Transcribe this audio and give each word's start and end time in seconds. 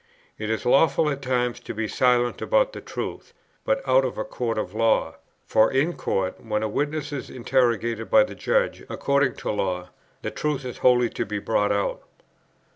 "It 0.39 0.49
is 0.49 0.65
lawful 0.65 1.11
at 1.11 1.21
times 1.21 1.59
to 1.59 1.75
be 1.75 1.87
silent 1.87 2.41
about 2.41 2.73
the 2.73 2.81
truth, 2.81 3.35
but 3.63 3.87
out 3.87 4.03
of 4.03 4.17
a 4.17 4.23
court 4.25 4.57
of 4.57 4.73
law; 4.73 5.17
for 5.45 5.71
in 5.71 5.93
court, 5.93 6.43
when 6.43 6.63
a 6.63 6.67
witness 6.67 7.11
is 7.13 7.29
interrogated 7.29 8.09
by 8.09 8.23
the 8.23 8.33
judge 8.33 8.83
according 8.89 9.35
to 9.35 9.51
law, 9.51 9.89
the 10.23 10.31
truth 10.31 10.65
is 10.65 10.79
wholly 10.79 11.11
to 11.11 11.23
be 11.23 11.37
brought 11.37 11.71
out. 11.71 12.01